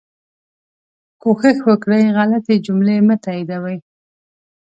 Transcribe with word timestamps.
کوښښ 1.21 1.57
وکړئ 1.69 2.03
غلطي 2.15 2.55
جملې 2.65 2.95
مه 3.07 3.15
تائیدوئ 3.23 3.77